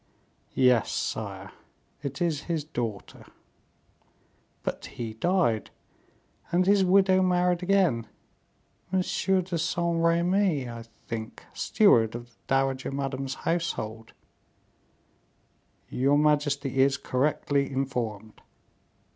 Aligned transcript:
"Yes, 0.55 0.91
sire, 0.91 1.51
it 2.01 2.23
is 2.23 2.45
his 2.49 2.63
daughter." 2.63 3.23
"But 4.63 4.87
he 4.97 5.13
died, 5.13 5.69
and 6.51 6.65
his 6.65 6.83
widow 6.83 7.21
married 7.21 7.61
again 7.61 8.07
M. 8.91 9.01
de 9.01 9.57
Saint 9.59 10.01
Remy, 10.03 10.67
I 10.67 10.85
think, 11.05 11.43
steward 11.53 12.15
of 12.15 12.31
the 12.31 12.35
dowager 12.47 12.89
Madame's 12.91 13.35
household." 13.45 14.13
"Your 15.87 16.17
majesty 16.17 16.81
is 16.81 16.97
correctly 16.97 17.71
informed." 17.71 18.41